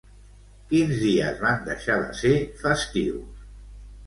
Quins 0.71 0.95
dies 1.01 1.37
van 1.43 1.61
deixar 1.67 1.99
de 2.05 2.09
ser 2.23 2.33
festius? 2.63 3.47